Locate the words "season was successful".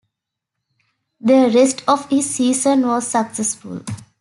2.27-3.83